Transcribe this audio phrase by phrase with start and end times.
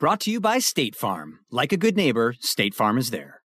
[0.00, 1.40] Brought to you by State Farm.
[1.50, 3.42] Like a good neighbor, State Farm is there.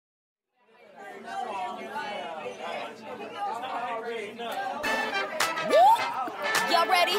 [6.70, 7.16] Y'all ready?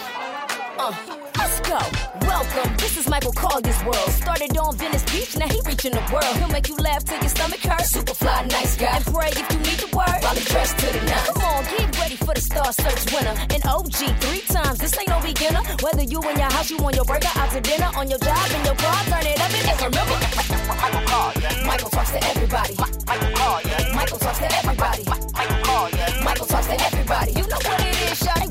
[0.80, 1.19] Uh.
[2.78, 4.12] This is Michael Colyar's world.
[4.12, 6.36] Started on Venice Beach, now he reaching the world.
[6.38, 7.92] He'll make you laugh till your stomach hurts.
[7.92, 8.96] Super fly, nice guy.
[8.96, 10.20] And pray if you need the word.
[10.22, 11.30] Probably dressed to the nines.
[11.30, 13.36] Come on, get ready for the Star Search winner.
[13.56, 14.80] An OG three times.
[14.80, 15.64] This ain't no beginner.
[15.82, 18.52] Whether you in your house, you on your burger, out to dinner, on your job,
[18.52, 20.18] in your car, turn it up and just remember.
[20.68, 21.66] Michael Colyar.
[21.66, 22.76] Michael talks to everybody.
[23.08, 23.96] Michael Colyar.
[23.96, 25.04] Michael talks to everybody.
[25.08, 26.24] Michael Colyar.
[26.24, 27.32] Michael talks to everybody.
[27.32, 28.49] You know what it is, shawty.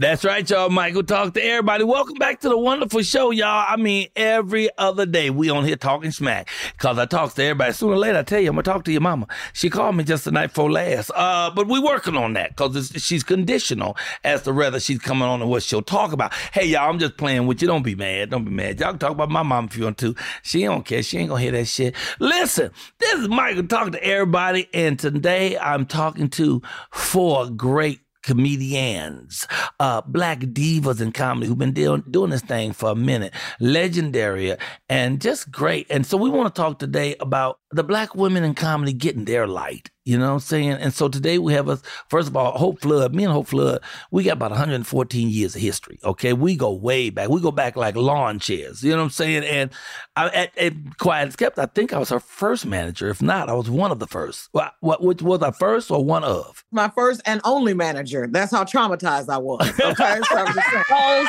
[0.00, 0.70] That's right, y'all.
[0.70, 1.84] Michael talk to everybody.
[1.84, 3.66] Welcome back to the wonderful show, y'all.
[3.68, 7.74] I mean, every other day we on here talking smack because I talk to everybody.
[7.74, 9.26] Sooner or later, I tell you, I'm gonna talk to your mama.
[9.52, 11.10] She called me just the night before last.
[11.14, 13.94] Uh, but we working on that because she's conditional
[14.24, 16.32] as to whether she's coming on and what she'll talk about.
[16.54, 17.68] Hey, y'all, I'm just playing with you.
[17.68, 18.30] Don't be mad.
[18.30, 18.80] Don't be mad.
[18.80, 20.14] Y'all can talk about my mom if you want to.
[20.42, 21.02] She don't care.
[21.02, 21.94] She ain't gonna hear that shit.
[22.18, 29.46] Listen, this is Michael talking to everybody, and today I'm talking to four great comedians,
[29.78, 34.56] uh, black divas in comedy who've been doing, doing this thing for a minute, legendary
[34.88, 35.86] and just great.
[35.90, 39.46] And so we want to talk today about the black women in comedy getting their
[39.46, 39.90] light.
[40.10, 40.72] You know what I'm saying?
[40.72, 43.14] And so today we have us, first of all, Hope Flood.
[43.14, 46.00] Me and Hope Flood, we got about 114 years of history.
[46.02, 46.32] Okay.
[46.32, 47.28] We go way back.
[47.28, 48.82] We go back like lawn chairs.
[48.82, 49.44] You know what I'm saying?
[49.44, 49.70] And
[50.16, 53.08] I, at, at Quiet Kept, I think I was her first manager.
[53.08, 54.48] If not, I was one of the first.
[54.50, 56.64] What, what which was I first or one of?
[56.72, 58.26] My first and only manager.
[58.28, 59.60] That's how traumatized I was.
[59.80, 60.20] Okay.
[60.28, 60.84] so I'm just saying.
[60.90, 61.26] oh,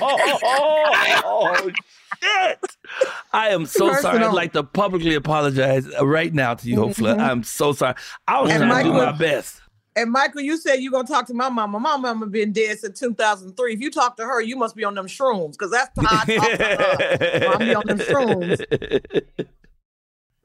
[0.00, 0.90] oh, oh,
[1.24, 1.70] oh, oh
[2.22, 2.76] shit.
[3.32, 4.18] I am so First sorry.
[4.22, 7.18] I'd like to publicly apologize right now to you, Hope Flood.
[7.18, 7.30] Mm-hmm.
[7.30, 7.94] I'm so sorry.
[8.28, 9.60] I was And trying to do my best.
[9.94, 11.78] And Michael, you said you're gonna talk to my mama.
[11.78, 13.74] My mama been dead since 2003.
[13.74, 16.24] If you talk to her, you must be on them shrooms because that's how I
[16.24, 17.46] talk to her.
[17.54, 19.22] I'm on them shrooms.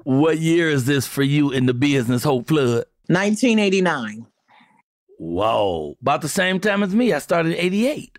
[0.03, 2.85] What year is this for you in the business, Hope Flood?
[3.07, 4.25] 1989.
[5.19, 5.97] Whoa.
[6.01, 7.11] About the same time as me.
[7.11, 8.17] I started in 88.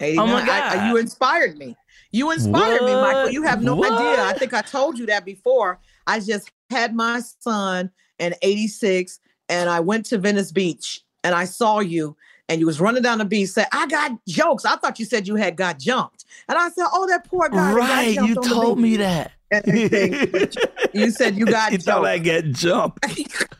[0.00, 0.18] 89.
[0.28, 0.88] Oh my I- I- God.
[0.88, 1.76] you inspired me.
[2.12, 3.30] You inspired me, Michael.
[3.30, 3.90] You have no What?
[3.92, 4.24] idea.
[4.24, 5.78] I think I told you that before.
[6.06, 9.18] I just had my son in 86
[9.48, 12.16] and I went to Venice Beach and I saw you
[12.48, 14.64] and you was running down the beach said, I got jokes.
[14.64, 16.24] I thought you said you had got jumped.
[16.48, 17.56] And I said, Oh, that poor guy.
[17.56, 18.14] got Right.
[18.14, 19.32] You told me that.
[20.92, 22.24] You said you got you thought I jumped.
[22.24, 23.06] get jumped.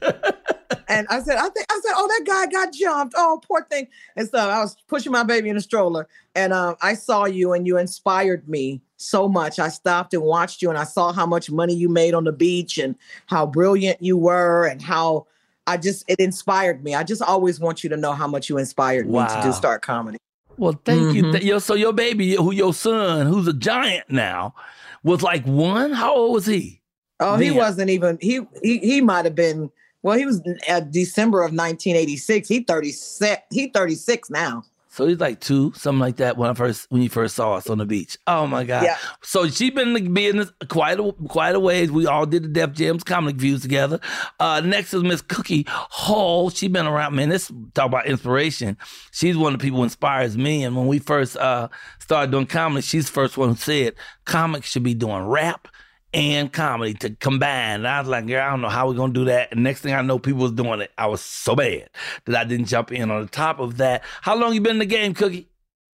[0.88, 3.14] and I said, I think I said, oh, that guy got jumped.
[3.16, 3.88] Oh, poor thing.
[4.16, 7.52] And so I was pushing my baby in a stroller, and um, I saw you,
[7.52, 9.58] and you inspired me so much.
[9.58, 12.32] I stopped and watched you, and I saw how much money you made on the
[12.32, 12.96] beach, and
[13.26, 15.26] how brilliant you were, and how
[15.66, 16.94] I just it inspired me.
[16.94, 19.22] I just always want you to know how much you inspired wow.
[19.22, 20.18] me to do start comedy.
[20.56, 21.36] Well, thank mm-hmm.
[21.36, 21.52] you.
[21.52, 24.54] Yo, so your baby, who your son, who's a giant now,
[25.02, 25.92] was like one.
[25.92, 26.82] How old was he?
[27.20, 27.42] Oh, then?
[27.42, 28.18] he wasn't even.
[28.20, 29.70] He he he might have been.
[30.02, 32.48] Well, he was at December of 1986.
[32.48, 33.42] He 36.
[33.50, 34.64] He 36 now.
[34.92, 36.36] So he's like two, something like that.
[36.36, 38.18] When I first when you first saw us on the beach.
[38.26, 38.84] Oh my god!
[38.84, 38.98] Yeah.
[39.22, 41.90] So she's been in the business quite a quite a ways.
[41.90, 44.00] We all did the Def Jams comic views together.
[44.38, 46.50] Uh, next is Miss Cookie Hull.
[46.50, 47.16] She been around.
[47.16, 48.76] Man, this talk about inspiration.
[49.12, 50.62] She's one of the people who inspires me.
[50.62, 53.94] And when we first uh, started doing comedy, she's the first one who said
[54.26, 55.68] comics should be doing rap
[56.14, 57.76] and comedy to combine.
[57.76, 59.52] And I was like, girl, I don't know how we're gonna do that.
[59.52, 60.90] And next thing I know, people was doing it.
[60.98, 61.88] I was so bad
[62.26, 63.10] that I didn't jump in.
[63.10, 65.48] On the top of that, how long you been in the game, Cookie?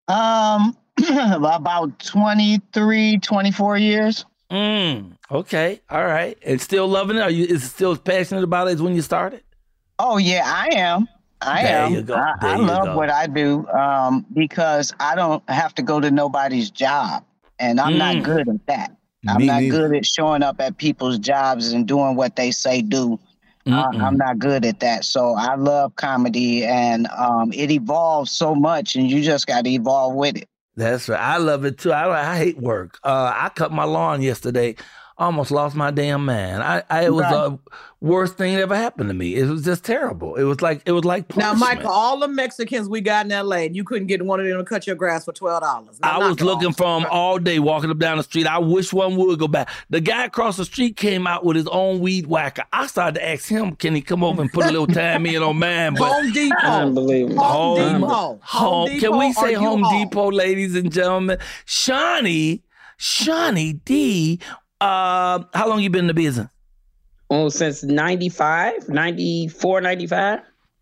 [0.08, 0.75] Um,
[1.10, 4.25] about 23, 24 years.
[4.52, 6.38] Mm, okay, all right.
[6.46, 7.22] And still loving it?
[7.22, 9.44] Are you is it still as passionate about it as when you started?
[10.00, 11.08] Oh yeah, I am.
[11.42, 12.12] I there am.
[12.12, 12.98] I, I love go.
[12.98, 17.25] what I do um, because I don't have to go to nobody's job,
[17.60, 17.98] and I'm mm.
[17.98, 18.97] not good at that.
[19.28, 19.90] I'm not neither.
[19.90, 23.19] good at showing up at people's jobs and doing what they say do.
[23.66, 25.04] Uh, I'm not good at that.
[25.04, 29.69] So I love comedy and um, it evolves so much and you just got to
[29.69, 30.48] evolve with it.
[30.78, 31.19] That's right.
[31.19, 31.92] I love it too.
[31.92, 33.00] I, I hate work.
[33.04, 34.75] Uh, I cut my lawn yesterday
[35.18, 36.62] almost lost my damn man.
[36.62, 37.34] I, I it was right.
[37.34, 37.60] a
[38.00, 39.36] worst thing that ever happened to me.
[39.36, 40.36] It was just terrible.
[40.36, 41.60] It was like it was like punishment.
[41.60, 41.90] now, Michael.
[41.90, 43.66] All the Mexicans we got in L.A.
[43.66, 46.00] and you couldn't get one of them to cut your grass for twelve dollars.
[46.04, 48.48] I was looking for them all day, walking up down the street.
[48.48, 49.69] I wish one would go back.
[49.90, 52.63] The guy across the street came out with his own weed whacker.
[52.72, 55.42] I started to ask him, can he come over and put a little time in
[55.42, 55.96] on man?
[55.96, 57.44] But Home Depot, unbelievable.
[57.44, 58.08] Home, Home Depot.
[58.08, 59.10] Home, Home Depot.
[59.10, 61.40] Can we say Home Depot, ladies and gentlemen?
[61.66, 62.62] Shanie.
[63.00, 64.40] Shanie D
[64.81, 66.47] uh, how long you been in the business?
[67.29, 70.39] Oh, since 95, 94, 95.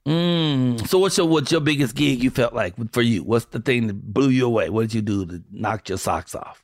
[0.07, 0.87] Mm.
[0.87, 3.23] So what's your what's your biggest gig you felt like for you?
[3.23, 4.69] What's the thing that blew you away?
[4.69, 6.63] What did you do to knock your socks off?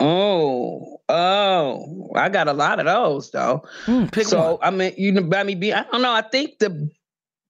[0.00, 3.62] Oh, oh, I got a lot of those though.
[3.86, 4.58] Mm, so one.
[4.62, 6.12] I mean, you know, by me be I don't know.
[6.12, 6.90] I think the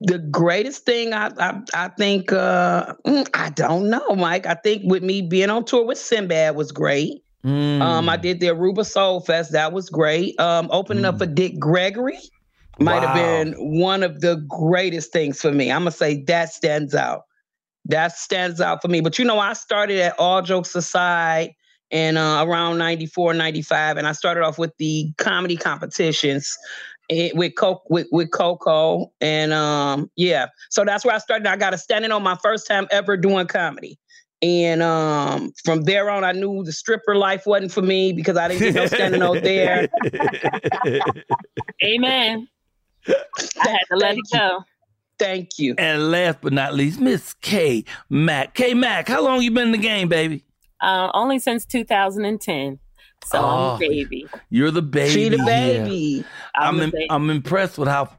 [0.02, 4.46] the greatest thing I I, I think uh mm, I don't know, Mike.
[4.46, 7.23] I think with me being on tour with Sinbad was great.
[7.44, 7.81] Mm.
[7.82, 9.52] Um, I did the Aruba Soul Fest.
[9.52, 10.38] That was great.
[10.41, 11.08] Um, opening mm.
[11.08, 12.19] up for Dick Gregory
[12.79, 13.08] might wow.
[13.08, 15.70] have been one of the greatest things for me.
[15.70, 17.23] I'm gonna say that stands out.
[17.85, 19.00] That stands out for me.
[19.00, 21.50] But you know, I started at All Jokes Aside
[21.91, 26.56] and uh, around 94, 95, and I started off with the comedy competitions
[27.11, 30.46] eh, with Coco, with, with Coco, and um, yeah.
[30.70, 31.46] So that's where I started.
[31.46, 33.99] I got a standing on my first time ever doing comedy.
[34.44, 38.49] And um, from there on, I knew the stripper life wasn't for me because I
[38.49, 39.88] didn't get no standing out there.
[41.82, 42.46] Amen.
[43.08, 44.62] I had to let it go.
[45.19, 45.75] Thank you.
[45.79, 48.52] And last but not least, Miss K Mack.
[48.52, 50.44] K Mack, how long you been in the game, baby?
[50.79, 52.79] Uh, only since 2010.
[53.25, 54.26] So oh, I'm the baby.
[54.50, 55.11] You're the baby.
[55.11, 56.23] She the baby.
[56.55, 58.11] I'm, I'm, in, I'm impressed with how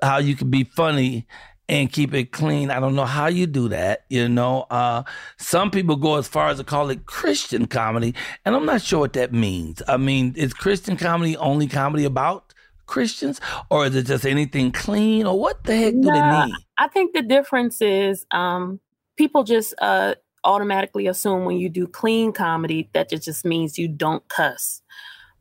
[0.00, 1.26] how you can be funny
[1.68, 2.70] and keep it clean.
[2.70, 4.04] I don't know how you do that.
[4.08, 5.02] You know, uh,
[5.38, 8.14] some people go as far as to call it Christian comedy,
[8.44, 9.82] and I'm not sure what that means.
[9.88, 12.52] I mean, is Christian comedy only comedy about
[12.86, 13.40] Christians,
[13.70, 16.54] or is it just anything clean, or what the heck do they mean?
[16.78, 18.80] I think the difference is um,
[19.16, 23.88] people just uh, automatically assume when you do clean comedy that it just means you
[23.88, 24.82] don't cuss.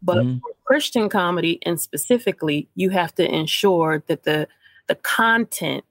[0.01, 0.41] But mm.
[0.65, 4.47] Christian comedy, and specifically, you have to ensure that the
[4.87, 5.85] the content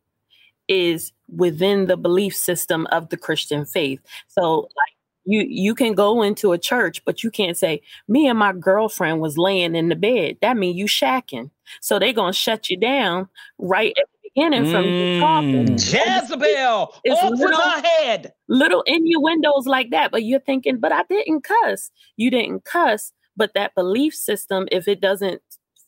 [0.69, 4.01] is within the belief system of the Christian faith.
[4.29, 4.93] So like
[5.25, 9.21] you you can go into a church, but you can't say, me and my girlfriend
[9.21, 10.37] was laying in the bed.
[10.43, 11.51] That means you shacking.
[11.81, 13.29] So they're gonna shut you down
[13.59, 15.21] right at the beginning from mm.
[15.21, 15.73] talking.
[15.73, 18.33] Jezebel, it's off little, her head.
[18.49, 20.11] Little innuendos like that.
[20.11, 21.91] But you're thinking, but I didn't cuss.
[22.17, 25.41] You didn't cuss, but that belief system, if it doesn't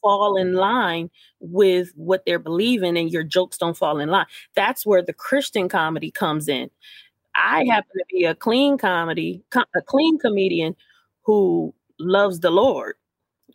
[0.05, 4.27] fall in line with what they're believing and your jokes don't fall in line.
[4.55, 6.71] That's where the Christian comedy comes in.
[7.35, 10.77] I happen to be a clean comedy, a clean comedian
[11.23, 12.97] who loves the Lord.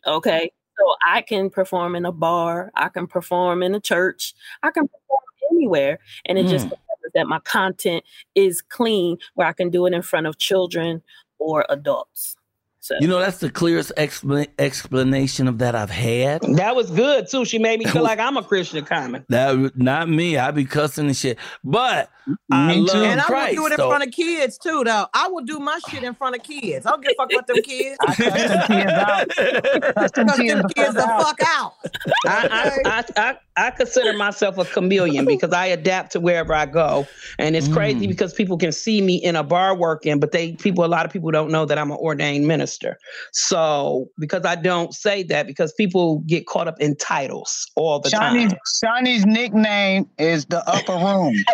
[0.06, 0.50] Okay.
[0.76, 4.88] So I can perform in a bar, I can perform in a church, I can
[4.88, 5.20] perform
[5.52, 5.98] anywhere.
[6.26, 6.50] And it mm.
[6.50, 6.68] just
[7.14, 8.04] that my content
[8.34, 11.02] is clean where I can do it in front of children
[11.38, 12.36] or adults.
[12.82, 12.96] So.
[12.98, 16.40] You know, that's the clearest expl- explanation of that I've had.
[16.56, 17.44] That was good too.
[17.44, 19.24] She made me feel like I'm a Christian common.
[19.28, 20.38] That not me.
[20.38, 21.36] I be cussing and shit.
[21.62, 22.10] But
[22.50, 23.88] I love and Christ, I will do it in so.
[23.90, 25.06] front of kids too, though.
[25.12, 26.86] I will do my shit in front of kids.
[26.86, 27.98] I don't give a fuck about them kids.
[28.00, 29.28] I cuss them kids out.
[29.94, 31.74] Cuss them Cuss kids them the kids the fuck out.
[31.82, 32.10] fuck out.
[32.26, 35.28] I, I, I, I, I consider myself a chameleon oh.
[35.28, 37.06] because I adapt to wherever I go,
[37.38, 38.08] and it's crazy mm.
[38.08, 41.12] because people can see me in a bar working, but they people a lot of
[41.12, 42.98] people don't know that I'm an ordained minister.
[43.32, 48.10] So because I don't say that because people get caught up in titles all the
[48.10, 49.04] Shanie's, time.
[49.04, 51.34] Shanie's nickname is the upper room.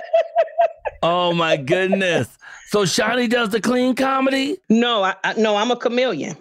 [1.02, 2.36] Oh my goodness.
[2.68, 4.56] So Shanie does the clean comedy?
[4.68, 6.36] No, I, I no, I'm a chameleon.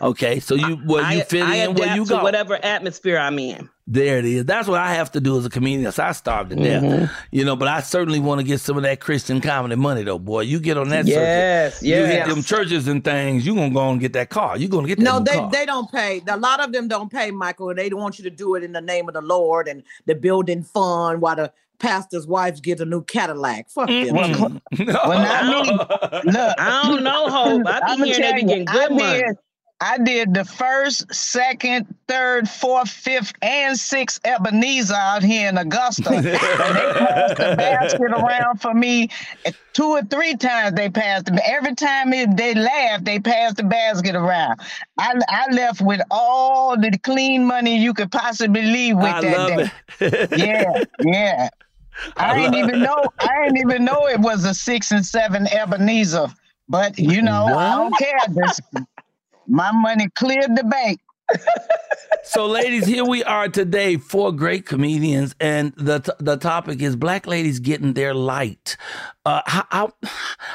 [0.00, 2.22] Okay, so you well you I, fit I in where adapt you to go.
[2.22, 3.68] whatever atmosphere I'm in.
[3.88, 4.44] There it is.
[4.44, 5.92] That's what I have to do as a comedian.
[5.92, 7.10] So I starved to death, Mhm.
[7.30, 7.54] you know.
[7.54, 10.40] But I certainly want to get some of that Christian comedy money, though, boy.
[10.40, 13.46] You get on that Yes, circuit, you hit them churches and things.
[13.46, 14.56] You gonna go and get that car.
[14.56, 15.50] You gonna get that No, they car.
[15.52, 16.20] they don't pay.
[16.28, 17.72] A lot of them don't pay, Michael.
[17.76, 20.16] They don't want you to do it in the name of the Lord and the
[20.16, 23.70] building fund while the pastor's wives get a new Cadillac.
[23.70, 24.16] Fuck them.
[24.16, 24.60] Mm-mm.
[24.78, 25.70] Well, not me.
[26.32, 27.62] Look, I don't know, Hope.
[27.66, 29.18] I I'ma be hearing they be getting good I money.
[29.22, 29.36] Did,
[29.80, 36.10] I did the first, second, third, fourth, fifth, and sixth Ebenezer out here in Augusta.
[36.14, 39.10] and they passed the basket around for me
[39.74, 40.74] two or three times.
[40.76, 41.38] They passed it.
[41.44, 44.60] Every time they laughed, they passed the basket around.
[44.98, 49.48] I, I left with all the clean money you could possibly leave with I that
[49.48, 50.06] day.
[50.06, 50.38] it.
[50.38, 51.48] Yeah, yeah.
[52.16, 53.04] I, I didn't even know.
[53.18, 56.28] I didn't even know it was a six and seven Ebenezer.
[56.68, 58.18] But you know, I don't care.
[58.28, 58.60] This,
[59.48, 61.00] my money cleared the bank.
[62.22, 66.94] so, ladies, here we are today, four great comedians, and the t- the topic is
[66.94, 68.76] black ladies getting their light.
[69.24, 69.92] Uh, how, how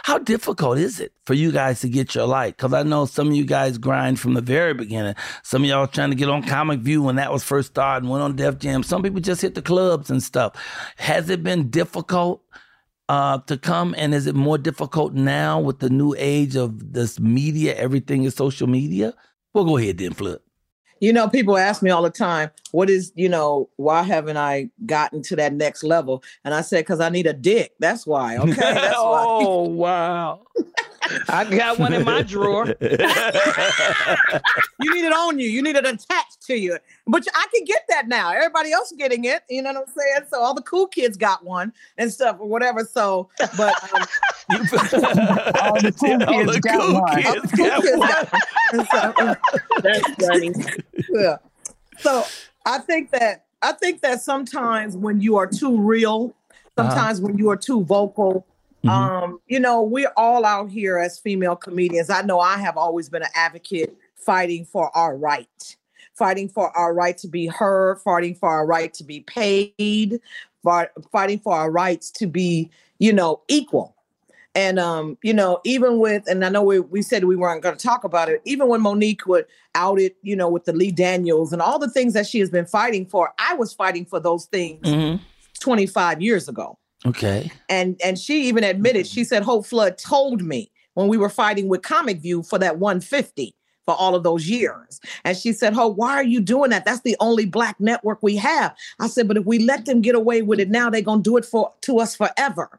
[0.03, 2.55] how difficult is it for you guys to get your light?
[2.55, 5.15] Because I know some of you guys grind from the very beginning.
[5.43, 8.11] Some of y'all trying to get on Comic View when that was first started, and
[8.11, 8.83] went on Def Jam.
[8.83, 10.55] Some people just hit the clubs and stuff.
[10.97, 12.43] Has it been difficult?
[13.11, 17.19] Uh, to come and is it more difficult now with the new age of this
[17.19, 17.75] media?
[17.75, 19.13] Everything is social media.
[19.53, 20.41] Well, go ahead, then, Flip.
[21.01, 24.69] You know, people ask me all the time, what is, you know, why haven't I
[24.85, 26.23] gotten to that next level?
[26.45, 27.73] And I said, because I need a dick.
[27.79, 28.37] That's why.
[28.41, 28.53] Okay.
[28.55, 29.25] That's why.
[29.27, 30.41] oh wow!
[31.29, 32.65] I got one in my drawer.
[32.67, 32.75] you
[34.93, 35.47] need it on you.
[35.49, 36.77] You need it attached to you.
[37.07, 38.31] But I can get that now.
[38.31, 39.41] Everybody else getting it.
[39.49, 40.27] You know what I'm saying?
[40.31, 42.85] So all the cool kids got one and stuff or whatever.
[42.85, 44.05] So, but um,
[44.51, 47.15] All the cool Yeah, all kids the got cool one.
[47.15, 49.37] kids all the cool kids got and
[49.83, 50.51] That's funny.
[51.09, 51.37] Yeah.
[51.99, 52.23] So
[52.65, 56.33] I think that I think that sometimes when you are too real,
[56.77, 58.45] sometimes when you are too vocal,
[58.87, 62.09] um, you know, we're all out here as female comedians.
[62.09, 65.75] I know I have always been an advocate fighting for our right,
[66.15, 70.19] fighting for our right to be heard, fighting for our right to be paid,
[71.11, 73.95] fighting for our rights to be, you know, equal.
[74.53, 77.75] And um, you know, even with, and I know we, we said we weren't going
[77.77, 80.91] to talk about it, even when Mo'Nique would out it, you know, with the Lee
[80.91, 84.19] Daniels and all the things that she has been fighting for, I was fighting for
[84.19, 85.21] those things Mhm.
[85.61, 86.77] 25 years ago.
[87.05, 87.49] Okay.
[87.69, 91.67] And and she even admitted, she said Hope Flood told me when we were fighting
[91.69, 93.55] with Comic View for that 150
[93.85, 94.99] for all of those years.
[95.23, 96.83] And she said, Hope, why are you doing that?
[96.85, 98.75] That's the only black network we have.
[98.99, 101.37] I said, but if we let them get away with it now, they're gonna do
[101.37, 102.69] it for to us forever.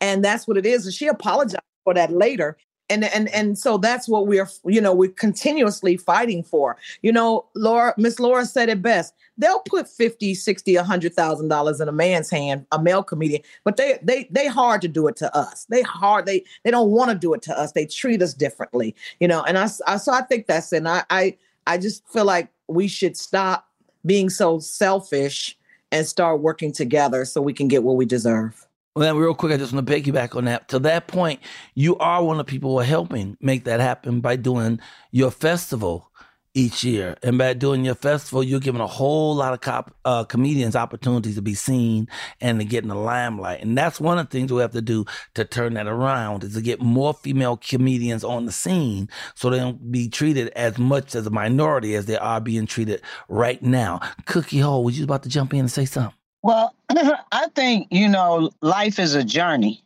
[0.00, 0.84] And that's what it is.
[0.86, 2.56] And she apologized for that later.
[2.90, 6.78] And and and so that's what we're, you know, we're continuously fighting for.
[7.02, 9.12] You know, Laura, Miss Laura said it best.
[9.36, 13.42] They'll put 50, 60, a hundred thousand dollars in a man's hand, a male comedian,
[13.62, 15.66] but they they they hard to do it to us.
[15.68, 17.72] They hard, they they don't want to do it to us.
[17.72, 19.42] They treat us differently, you know.
[19.42, 20.78] And I so I think that's it.
[20.78, 23.68] And I I I just feel like we should stop
[24.06, 25.58] being so selfish
[25.92, 28.67] and start working together so we can get what we deserve.
[28.98, 30.66] Well, then, real quick, I just want to piggyback on that.
[30.70, 31.38] To that point,
[31.76, 34.80] you are one of the people who are helping make that happen by doing
[35.12, 36.10] your festival
[36.52, 37.16] each year.
[37.22, 41.36] And by doing your festival, you're giving a whole lot of cop, uh, comedians opportunities
[41.36, 42.08] to be seen
[42.40, 43.62] and to get in the limelight.
[43.62, 46.54] And that's one of the things we have to do to turn that around is
[46.54, 51.14] to get more female comedians on the scene so they don't be treated as much
[51.14, 54.00] as a minority as they are being treated right now.
[54.24, 56.17] Cookie Hull, was you about to jump in and say something?
[56.42, 56.74] Well,
[57.32, 59.82] I think, you know, life is a journey,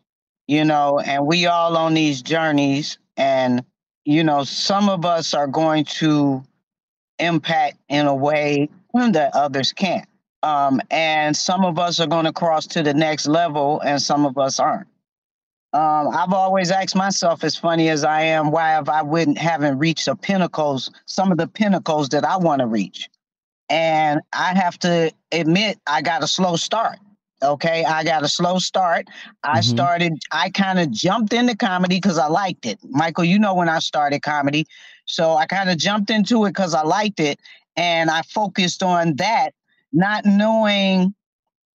[0.47, 2.99] you know, and we all on these journeys.
[3.17, 3.65] And,
[4.05, 6.43] you know, some of us are going to
[7.19, 10.07] impact in a way that others can't.
[10.43, 14.27] Um, and some of us are going to cross to the next level and some
[14.27, 14.89] of us aren't.
[15.73, 19.79] Um, I've always asked myself, as funny as I am, why have I wouldn't haven't
[19.79, 23.09] reached the pinnacles, some of the pinnacles that I want to reach.
[23.71, 26.99] And I have to admit, I got a slow start.
[27.43, 29.09] Okay, I got a slow start.
[29.43, 29.63] I mm-hmm.
[29.63, 32.79] started, I kind of jumped into comedy because I liked it.
[32.89, 34.67] Michael, you know when I started comedy.
[35.07, 37.41] So I kind of jumped into it because I liked it.
[37.77, 39.51] And I focused on that,
[39.93, 41.15] not knowing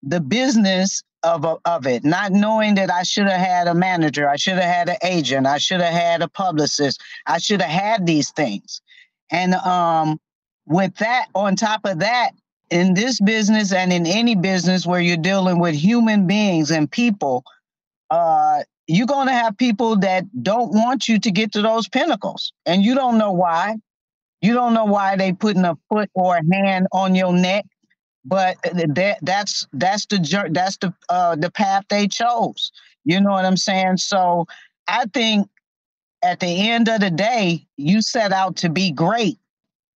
[0.04, 4.36] the business of, of it, not knowing that I should have had a manager, I
[4.36, 8.06] should have had an agent, I should have had a publicist, I should have had
[8.06, 8.80] these things.
[9.30, 10.20] And um,
[10.66, 12.30] with that, on top of that,
[12.70, 17.44] in this business and in any business where you're dealing with human beings and people,
[18.10, 22.52] uh, you're going to have people that don't want you to get to those pinnacles,
[22.64, 23.76] and you don't know why.
[24.40, 27.64] You don't know why they putting a foot or a hand on your neck,
[28.24, 32.70] but that that's that's the that's the uh, the path they chose.
[33.04, 33.96] You know what I'm saying?
[33.96, 34.46] So
[34.86, 35.48] I think
[36.22, 39.38] at the end of the day, you set out to be great,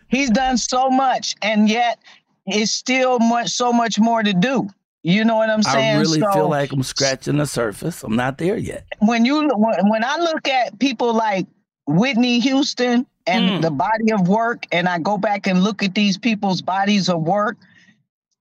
[0.08, 1.98] he's done so much, and yet
[2.46, 4.68] it's still much, so much more to do.
[5.02, 5.96] You know what I'm saying?
[5.96, 8.02] I really so, feel like I'm scratching the surface.
[8.02, 8.86] I'm not there yet.
[8.98, 11.46] When you when, when I look at people like
[11.86, 13.62] Whitney Houston and mm.
[13.62, 17.22] the body of work, and I go back and look at these people's bodies of
[17.22, 17.56] work,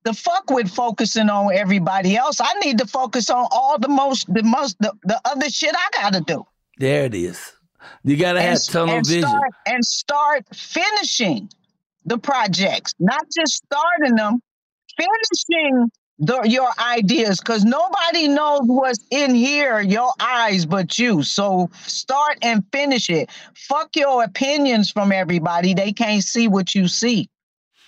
[0.04, 2.40] the fuck with focusing on everybody else.
[2.40, 5.90] I need to focus on all the most, the most, the, the other shit I
[5.94, 6.46] gotta do.
[6.78, 7.54] There it is.
[8.04, 11.50] You gotta and, have tunnel and vision start, and start finishing
[12.06, 14.40] the projects, not just starting them,
[14.98, 21.24] finishing the, your ideas because nobody knows what's in here, your eyes, but you.
[21.24, 23.30] So start and finish it.
[23.54, 25.74] Fuck your opinions from everybody.
[25.74, 27.30] They can't see what you see.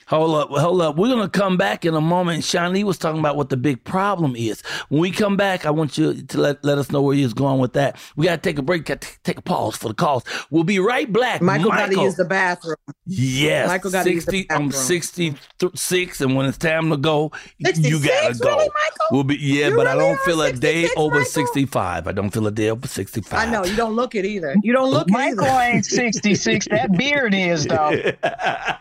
[0.08, 0.96] Hold up, hold up.
[0.96, 2.44] We're gonna come back in a moment.
[2.44, 4.62] Shanie was talking about what the big problem is.
[4.88, 7.60] When we come back, I want you to let, let us know where you're going
[7.60, 7.98] with that.
[8.16, 10.24] We gotta take a break, gotta take a pause for the calls.
[10.50, 11.42] We'll be right back.
[11.42, 11.96] Michael, Michael.
[11.96, 12.78] gotta use the bathroom.
[13.06, 13.68] Yes.
[13.68, 14.68] Michael gotta 60, use the bathroom.
[14.68, 17.34] I'm 66, and when it's time to go,
[17.66, 17.90] 66?
[17.90, 18.50] you gotta go.
[18.50, 19.06] Really, Michael?
[19.12, 22.08] We'll be yeah, you but really I don't feel a day over 65.
[22.08, 23.38] I don't feel a day over 65.
[23.38, 24.56] I know you don't look it either.
[24.64, 25.76] You don't look Michael it either.
[25.76, 26.70] ain't 66.
[26.70, 27.92] that beard is though.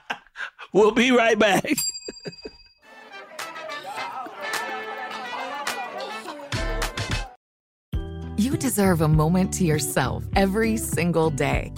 [0.77, 1.65] we'll be right back.
[8.37, 11.73] You deserve a moment to yourself every single day.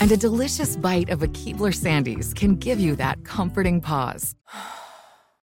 [0.00, 4.34] And a delicious bite of a Keebler Sandies can give you that comforting pause.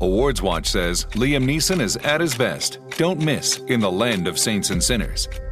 [0.00, 2.78] Awards Watch says Liam Neeson is at his best.
[2.96, 5.28] Don't miss In the Land of Saints and Sinners.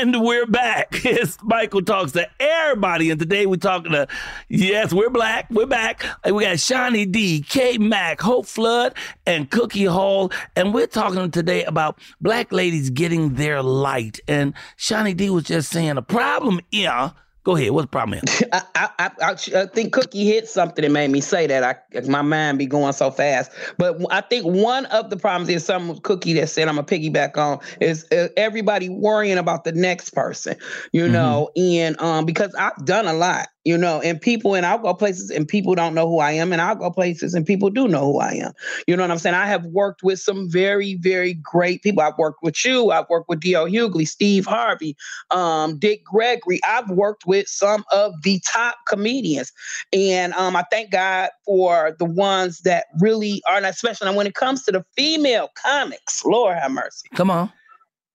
[0.00, 0.98] And we're back.
[1.04, 4.08] It's Michael talks to everybody, and today we're talking to
[4.48, 6.02] yes, we're black, we're back.
[6.24, 8.94] We got Shanie D, K Mac, Hope Flood,
[9.26, 14.20] and Cookie Hull, and we're talking today about black ladies getting their light.
[14.26, 17.10] And Shanie D was just saying the problem, yeah
[17.42, 17.70] Go ahead.
[17.70, 18.20] What's the problem?
[18.52, 21.64] I, I, I, I, think Cookie hit something that made me say that.
[21.64, 23.50] I my mind be going so fast.
[23.78, 27.38] But I think one of the problems is some Cookie that said I'm a piggyback
[27.38, 30.56] on is uh, everybody worrying about the next person.
[30.92, 31.12] You mm-hmm.
[31.12, 34.94] know, and um because I've done a lot you know, and people, and I'll go
[34.94, 37.88] places and people don't know who I am, and I'll go places and people do
[37.88, 38.52] know who I am.
[38.86, 39.34] You know what I'm saying?
[39.34, 42.02] I have worked with some very, very great people.
[42.02, 43.66] I've worked with you, I've worked with D.L.
[43.66, 44.96] Hughley, Steve Harvey,
[45.30, 46.60] um, Dick Gregory.
[46.66, 49.52] I've worked with some of the top comedians.
[49.92, 54.26] And um, I thank God for the ones that really are, not, special especially when
[54.26, 57.08] it comes to the female comics, Lord have mercy.
[57.14, 57.52] Come on.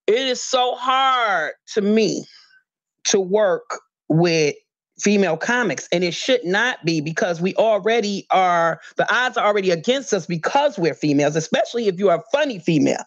[0.07, 2.25] It is so hard to me
[3.05, 4.55] to work with
[4.99, 9.71] female comics and it should not be because we already are the odds are already
[9.71, 13.03] against us because we're females especially if you're a funny female.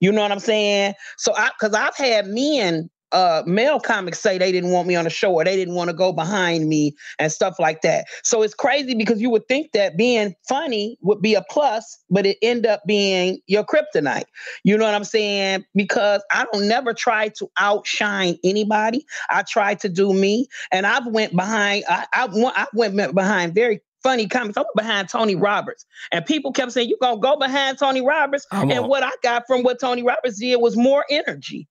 [0.00, 0.94] You know what i'm saying?
[1.16, 5.04] So i because i've had men uh, male comics say they didn't want me on
[5.04, 8.06] the show or they didn't want to go behind me and stuff like that.
[8.22, 12.26] So it's crazy because you would think that being funny would be a plus, but
[12.26, 14.24] it end up being your kryptonite.
[14.64, 15.64] You know what I'm saying?
[15.74, 19.06] Because I don't never try to outshine anybody.
[19.30, 21.84] I try to do me, and I've went behind.
[21.88, 24.56] I, I, I went behind very funny comics.
[24.56, 28.46] I went behind Tony Roberts, and people kept saying, "You're gonna go behind Tony Roberts?"
[28.72, 31.68] and what I got from what Tony Roberts did was more energy.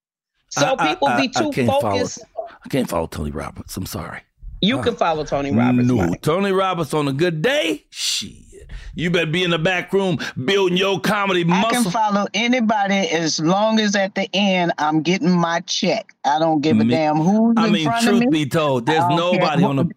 [0.51, 2.19] So I, people I, be too focused.
[2.35, 3.75] Follow, I can't follow Tony Roberts.
[3.77, 4.21] I'm sorry.
[4.61, 5.87] You uh, can follow Tony Roberts.
[5.87, 6.21] No, Mike.
[6.21, 7.85] Tony Roberts on a good day.
[7.89, 8.33] Shit.
[8.93, 11.67] You better be in the back room building your comedy muscle.
[11.67, 16.13] I can follow anybody as long as at the end I'm getting my check.
[16.25, 19.77] I don't give a me, damn who's I mean, truth be told, there's nobody on
[19.77, 19.89] the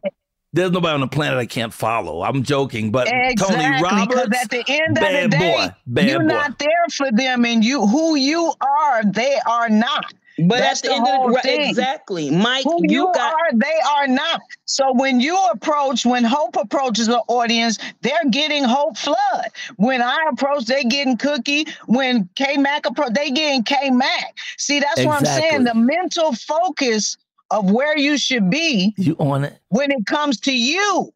[0.53, 2.23] there's nobody on the planet I can't follow.
[2.23, 6.27] I'm joking, but exactly, Tony Roberts, at the end of the day, boy, you're boy.
[6.27, 10.15] not there for them, and you who you are, they are not.
[10.39, 11.69] But That's at the, the end of the thing.
[11.69, 14.41] exactly, Mike, Who you, you got, are, they are not.
[14.65, 19.47] So when you approach, when Hope approaches the audience, they're getting Hope Flood.
[19.77, 21.67] When I approach, they're getting Cookie.
[21.87, 24.37] When K Mack approach, they getting K Mack.
[24.59, 25.07] See, that's exactly.
[25.07, 25.65] what I'm saying.
[25.65, 27.17] The mental focus
[27.51, 28.93] of where you should be.
[28.97, 31.13] You on it when it comes to you.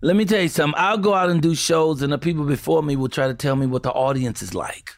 [0.00, 0.78] Let me tell you something.
[0.78, 3.56] I'll go out and do shows, and the people before me will try to tell
[3.56, 4.92] me what the audience is like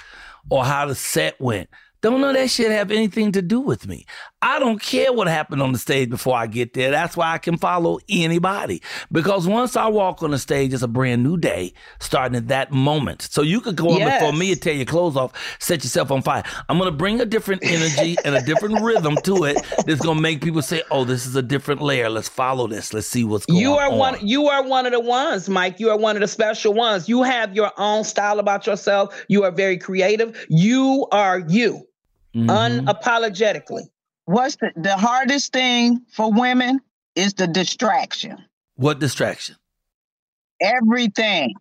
[0.51, 1.69] or how the set went.
[2.03, 4.07] Don't know that shit have anything to do with me.
[4.43, 6.91] I don't care what happened on the stage before I get there.
[6.91, 8.83] That's why I can follow anybody.
[9.11, 12.71] Because once I walk on the stage, it's a brand new day starting at that
[12.71, 13.23] moment.
[13.23, 14.23] So you could go yes.
[14.23, 16.43] on before me and tear your clothes off, set yourself on fire.
[16.69, 20.17] I'm going to bring a different energy and a different rhythm to it that's going
[20.17, 22.11] to make people say, oh, this is a different layer.
[22.11, 22.93] Let's follow this.
[22.93, 23.99] Let's see what's going you are on.
[23.99, 25.81] One, you are one of the ones, Mike.
[25.81, 27.09] You are one of the special ones.
[27.09, 29.25] You have your own style about yourself.
[29.29, 30.47] You are very creative.
[30.51, 31.89] You are you
[32.35, 32.51] mm-hmm.
[32.51, 33.89] unapologetically.
[34.27, 36.81] What's the, the hardest thing for women
[37.17, 38.45] is the distraction.
[38.77, 39.57] What distraction?
[40.61, 41.55] Everything.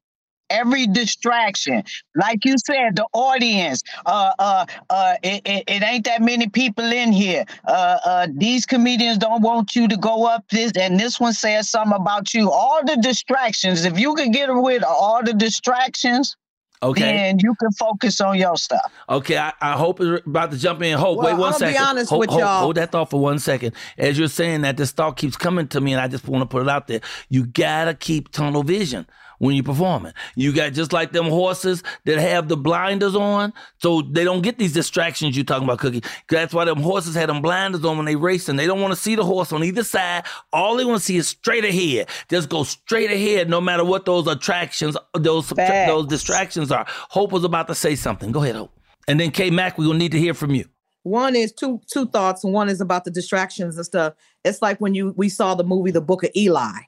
[0.48, 1.84] Every distraction,
[2.16, 3.82] like you said, the audience.
[4.06, 7.46] Uh, uh, uh, it, it, it ain't that many people in here.
[7.68, 11.68] Uh, uh, these comedians don't want you to go up this, and this one says
[11.72, 12.52] something about you.
[12.52, 13.86] All the distractions.
[13.86, 16.38] If you could get rid of all the distractions,
[16.86, 17.30] Okay.
[17.30, 18.92] And you can focus on your stuff.
[19.10, 20.98] Okay, I, I hope is about to jump in.
[20.98, 21.74] Hope, well, wait one I'll second.
[21.74, 22.62] Be honest hold, with hold, y'all.
[22.62, 23.74] hold that thought for one second.
[23.98, 26.46] As you're saying that, this thought keeps coming to me, and I just want to
[26.46, 27.02] put it out there.
[27.30, 29.08] You gotta keep tunnel vision.
[29.40, 30.14] When you're performing.
[30.36, 34.58] You got just like them horses that have the blinders on, so they don't get
[34.58, 36.04] these distractions you're talking about, Cookie.
[36.30, 38.56] That's why them horses had them blinders on when they racing.
[38.56, 40.26] They don't want to see the horse on either side.
[40.54, 42.08] All they want to see is straight ahead.
[42.30, 46.86] Just go straight ahead, no matter what those attractions, those those distractions are.
[46.88, 48.32] Hope was about to say something.
[48.32, 48.72] Go ahead, Hope.
[49.08, 50.66] And then K Mack, we will need to hear from you.
[51.04, 54.14] One is two two thoughts, and one is about the distractions and stuff.
[54.44, 56.80] It's like when you we saw the movie The Book of Eli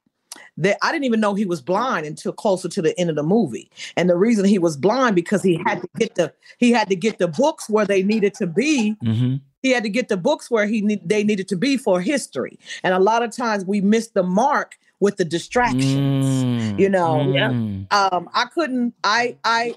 [0.57, 3.23] that I didn't even know he was blind until closer to the end of the
[3.23, 3.69] movie.
[3.95, 6.95] And the reason he was blind because he had to get the he had to
[6.95, 8.95] get the books where they needed to be.
[9.03, 9.35] Mm-hmm.
[9.63, 12.59] He had to get the books where he need, they needed to be for history.
[12.83, 16.25] And a lot of times we miss the mark with the distractions.
[16.25, 16.79] Mm-hmm.
[16.79, 17.83] You know, mm-hmm.
[17.91, 18.93] um, I couldn't.
[19.03, 19.75] I I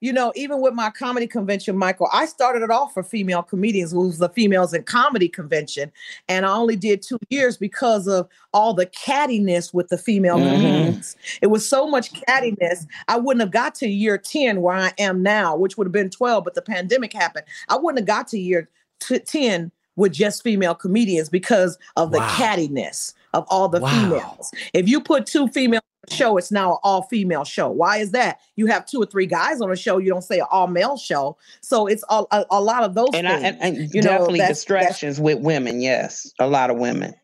[0.00, 3.92] you know, even with my comedy convention, Michael, I started it off for female comedians.
[3.92, 5.90] It was the females in comedy convention.
[6.28, 10.54] And I only did two years because of all the cattiness with the female mm-hmm.
[10.54, 11.16] comedians.
[11.42, 12.86] It was so much cattiness.
[13.08, 16.10] I wouldn't have got to year 10 where I am now, which would have been
[16.10, 17.46] 12, but the pandemic happened.
[17.68, 18.68] I wouldn't have got to year
[19.00, 22.28] t- 10 with just female comedians because of the wow.
[22.28, 23.88] cattiness of all the wow.
[23.88, 24.52] females.
[24.72, 27.68] If you put two female show, it's now an all female show.
[27.68, 28.40] Why is that?
[28.56, 29.98] You have two or three guys on a show.
[29.98, 31.36] You don't say an all male show.
[31.60, 33.42] So it's all, a, a lot of those and things.
[33.42, 35.80] I, and, and you definitely know, that's, distractions that's, with women.
[35.80, 37.14] Yes, a lot of women.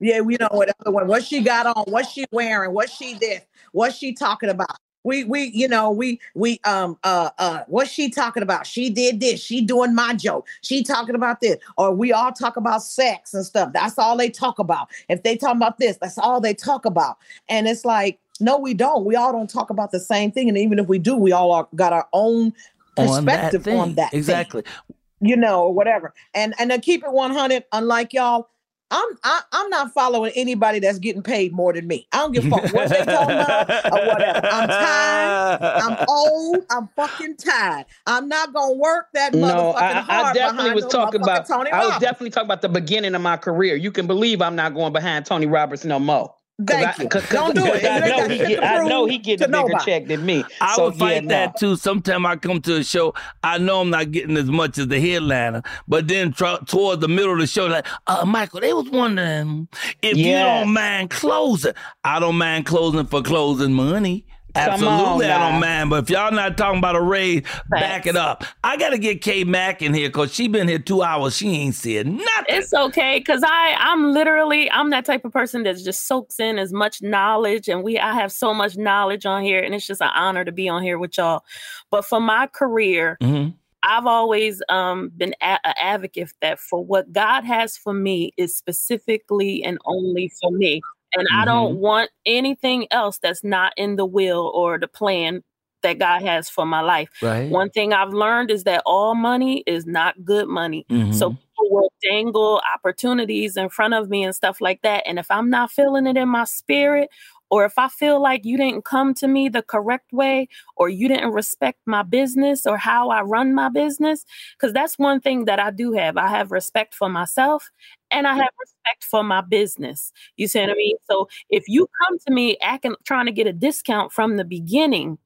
[0.00, 1.06] Yeah, we know what other one.
[1.06, 1.84] What she got on?
[1.86, 2.72] What she wearing?
[2.72, 3.42] What she did?
[3.72, 4.76] What she talking about?
[5.04, 9.20] we we you know we we um uh uh what's she talking about she did
[9.20, 13.32] this she doing my joke she talking about this or we all talk about sex
[13.34, 16.54] and stuff that's all they talk about if they talk about this that's all they
[16.54, 20.30] talk about and it's like no we don't we all don't talk about the same
[20.30, 22.52] thing and even if we do we all are, got our own
[22.96, 24.72] perspective on that, on that exactly thing,
[25.20, 28.48] you know or whatever and and to keep it 100 unlike y'all
[28.90, 32.08] I'm I, am i am not following anybody that's getting paid more than me.
[32.12, 34.46] I don't give a fuck what they talking about or whatever.
[34.50, 35.60] I'm tired.
[35.62, 36.64] I'm old.
[36.70, 37.86] I'm fucking tired.
[38.06, 41.46] I'm not gonna work that no, I, I definitely was talking about.
[41.46, 43.76] Tony I was definitely talking about the beginning of my career.
[43.76, 46.34] You can believe I'm not going behind Tony Roberts no more.
[46.66, 47.08] Thank I, you.
[47.08, 47.84] Cause, Don't do it.
[47.84, 49.84] I know, he get, I know he getting a bigger nobody.
[49.84, 50.44] check than me.
[50.60, 51.70] I so, would fight yeah, that no.
[51.70, 51.76] too.
[51.76, 55.00] Sometime I come to a show, I know I'm not getting as much as the
[55.00, 58.88] headliner, but then tr- toward the middle of the show, like, uh, Michael, they was
[58.90, 59.68] wondering
[60.02, 61.72] if you don't mind closing.
[62.04, 64.26] I don't mind closing for closing money.
[64.54, 65.90] Absolutely, on, I don't mind.
[65.90, 68.44] But if y'all not talking about a raise, back it up.
[68.64, 71.36] I got to get K Mack in here because she been here two hours.
[71.36, 72.44] She ain't said nothing.
[72.48, 76.58] It's okay because I I'm literally I'm that type of person that just soaks in
[76.58, 80.00] as much knowledge, and we I have so much knowledge on here, and it's just
[80.00, 81.44] an honor to be on here with y'all.
[81.90, 83.18] But for my career.
[83.20, 83.50] Mm-hmm.
[83.82, 89.64] I've always um, been an advocate that for what God has for me is specifically
[89.64, 90.82] and only for me.
[91.16, 91.40] And mm-hmm.
[91.40, 91.82] I don't mm-hmm.
[91.82, 95.42] want anything else that's not in the will or the plan
[95.82, 97.08] that God has for my life.
[97.22, 97.50] Right.
[97.50, 100.84] One thing I've learned is that all money is not good money.
[100.90, 101.12] Mm-hmm.
[101.12, 105.04] So people will dangle opportunities in front of me and stuff like that.
[105.06, 107.08] And if I'm not feeling it in my spirit
[107.50, 111.08] or if I feel like you didn't come to me the correct way, or you
[111.08, 114.24] didn't respect my business or how I run my business,
[114.56, 116.16] because that's one thing that I do have.
[116.16, 117.70] I have respect for myself
[118.10, 120.12] and I have respect for my business.
[120.36, 120.96] You see what I mean?
[121.10, 125.18] So if you come to me acting trying to get a discount from the beginning,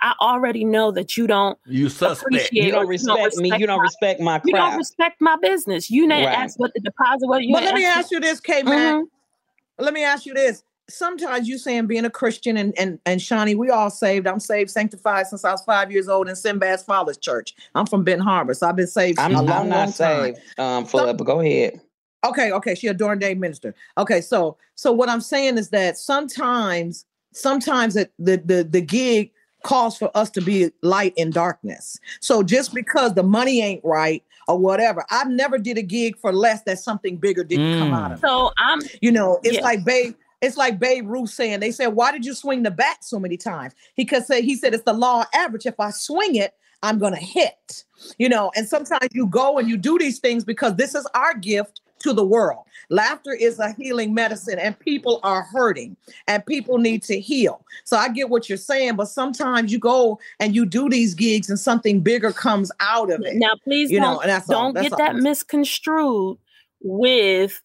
[0.00, 3.66] I already know that you don't you suspect you don't respect, don't respect me you
[3.68, 4.46] don't my, respect my craft.
[4.46, 6.38] you don't respect my business you didn't right.
[6.38, 9.84] ask what the deposit was but let me ask you this K man mm-hmm.
[9.84, 13.56] let me ask you this sometimes you saying being a Christian and and and Shanie,
[13.56, 14.26] we all saved.
[14.26, 17.54] I'm saved, sanctified since I was five years old in Sinbad's father's church.
[17.74, 19.18] I'm from Benton Harbor, so I've been saved.
[19.18, 21.16] I'm, a long, I'm not long saved, um, Philip.
[21.18, 21.80] But go ahead.
[22.24, 23.74] Okay, okay, she a day minister.
[23.96, 29.30] Okay, so so what I'm saying is that sometimes, sometimes it, the the the gig
[29.62, 31.98] calls for us to be light in darkness.
[32.20, 36.32] So just because the money ain't right or whatever, I've never did a gig for
[36.32, 37.78] less that something bigger didn't mm.
[37.78, 38.20] come out of.
[38.20, 39.62] So I'm, you know, it's yes.
[39.62, 43.04] like babe it's like Babe Ruth saying, they said, why did you swing the bat
[43.04, 43.74] so many times?
[43.94, 45.66] He could say, he said, it's the law of average.
[45.66, 47.84] If I swing it, I'm going to hit,
[48.18, 51.34] you know, and sometimes you go and you do these things because this is our
[51.34, 52.64] gift to the world.
[52.88, 55.94] Laughter is a healing medicine, and people are hurting
[56.26, 57.66] and people need to heal.
[57.84, 61.50] So I get what you're saying, but sometimes you go and you do these gigs
[61.50, 63.36] and something bigger comes out of it.
[63.36, 66.38] Now, please you don't, know, don't get that misconstrued
[66.80, 67.60] with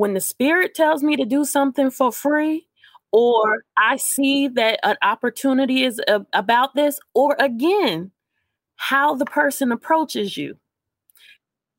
[0.00, 2.66] when the spirit tells me to do something for free
[3.12, 8.10] or I see that an opportunity is a, about this, or again,
[8.76, 10.56] how the person approaches you.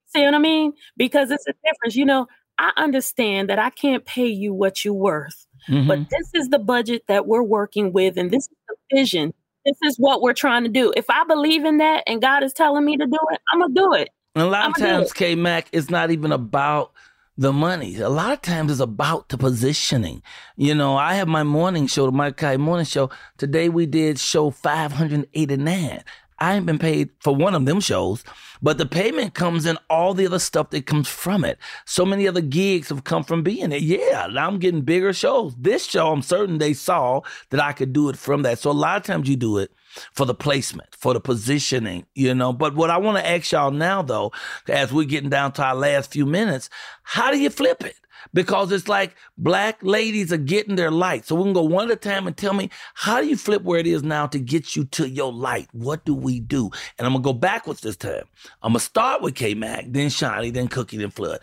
[0.08, 0.74] See what I mean?
[0.98, 1.96] Because it's a difference.
[1.96, 2.28] You know,
[2.60, 5.48] I understand that I can't pay you what you're worth.
[5.68, 5.88] Mm-hmm.
[5.88, 9.34] But this is the budget that we're working with, and this is the vision.
[9.66, 10.94] This is what we're trying to do.
[10.96, 13.74] If I believe in that and God is telling me to do it, I'm gonna
[13.74, 14.10] do it.
[14.36, 16.92] And a lot I'm of times, K Mack, it's not even about
[17.38, 17.98] the money.
[17.98, 20.22] A lot of times it's about the positioning.
[20.58, 23.10] You know, I have my morning show, the Mike Kai morning show.
[23.38, 26.04] Today we did show 589.
[26.40, 28.24] I ain't been paid for one of them shows,
[28.64, 31.60] but the payment comes in all the other stuff that comes from it.
[31.86, 33.84] So many other gigs have come from being it.
[33.84, 35.56] Yeah, now I'm getting bigger shows.
[35.56, 38.58] This show, I'm certain they saw that I could do it from that.
[38.58, 39.72] So a lot of times you do it
[40.14, 42.54] for the placement, for the positioning, you know.
[42.54, 44.32] But what I want to ask y'all now, though,
[44.68, 46.70] as we're getting down to our last few minutes,
[47.04, 47.96] how do you flip it?
[48.34, 51.26] because it's like black ladies are getting their light.
[51.26, 53.64] So we can go one at a time and tell me how do you flip
[53.64, 55.68] where it is now to get you to your light?
[55.72, 56.70] What do we do?
[56.98, 58.24] And I'm gonna go backwards this time.
[58.62, 61.40] I'm gonna start with K Mack, then Shiny, then Cookie, then Flood.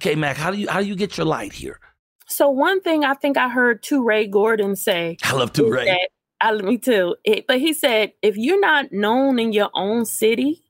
[0.00, 1.80] K Mack, how do you how do you get your light here?
[2.26, 5.16] So one thing I think I heard Touré Gordon say.
[5.22, 5.96] I love Touré.
[6.42, 7.16] I, me too.
[7.24, 10.62] It, but he said, if you're not known in your own city,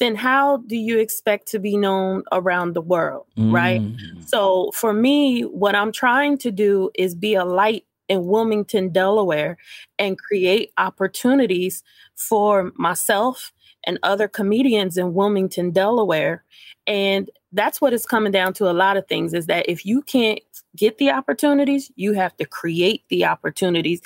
[0.00, 3.26] then how do you expect to be known around the world?
[3.36, 3.52] Mm.
[3.52, 3.82] Right.
[4.26, 9.56] So for me, what I'm trying to do is be a light in Wilmington, Delaware,
[9.98, 11.82] and create opportunities
[12.16, 13.52] for myself
[13.86, 16.44] and other comedians in Wilmington, Delaware.
[16.86, 20.02] And that's what it's coming down to a lot of things is that if you
[20.02, 20.40] can't
[20.76, 24.02] get the opportunities, you have to create the opportunities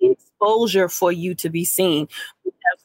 [0.00, 2.08] and exposure for you to be seen.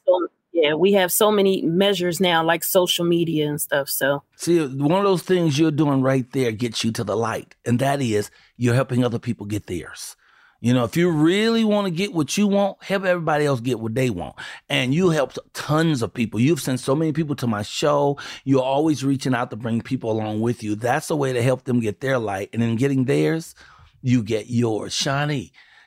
[0.06, 3.90] So yeah, we have so many measures now, like social media and stuff.
[3.90, 7.56] So, see, one of those things you're doing right there gets you to the light,
[7.66, 10.16] and that is you're helping other people get theirs.
[10.62, 13.80] You know, if you really want to get what you want, help everybody else get
[13.80, 14.36] what they want.
[14.68, 16.38] And you helped tons of people.
[16.42, 18.18] You've sent so many people to my show.
[18.44, 20.76] You're always reaching out to bring people along with you.
[20.76, 22.50] That's a way to help them get their light.
[22.52, 23.56] And in getting theirs,
[24.02, 24.94] you get yours.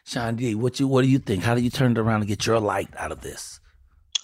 [0.06, 1.42] Shanie, Shanie, what you what do you think?
[1.42, 3.60] How do you turn it around and get your light out of this?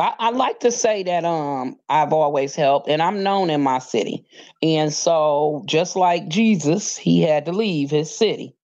[0.01, 3.79] I, I, like to say that um I've always helped and I'm known in my
[3.79, 4.27] city.
[4.63, 8.55] And so just like Jesus, he had to leave his city.